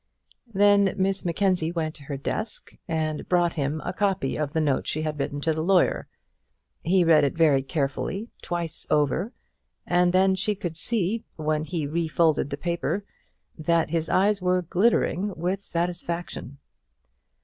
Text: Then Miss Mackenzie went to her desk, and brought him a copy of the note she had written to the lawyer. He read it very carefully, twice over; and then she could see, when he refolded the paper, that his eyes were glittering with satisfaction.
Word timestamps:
Then 0.51 0.95
Miss 0.97 1.23
Mackenzie 1.23 1.71
went 1.71 1.93
to 1.93 2.05
her 2.05 2.17
desk, 2.17 2.75
and 2.87 3.29
brought 3.29 3.53
him 3.53 3.83
a 3.85 3.93
copy 3.93 4.35
of 4.35 4.51
the 4.51 4.59
note 4.59 4.87
she 4.87 5.03
had 5.03 5.19
written 5.19 5.39
to 5.41 5.53
the 5.53 5.61
lawyer. 5.61 6.07
He 6.81 7.03
read 7.03 7.23
it 7.23 7.37
very 7.37 7.61
carefully, 7.61 8.29
twice 8.41 8.87
over; 8.89 9.31
and 9.85 10.11
then 10.11 10.33
she 10.33 10.55
could 10.55 10.75
see, 10.75 11.23
when 11.35 11.65
he 11.65 11.85
refolded 11.85 12.49
the 12.49 12.57
paper, 12.57 13.05
that 13.55 13.91
his 13.91 14.09
eyes 14.09 14.41
were 14.41 14.63
glittering 14.63 15.35
with 15.35 15.61
satisfaction. 15.61 16.57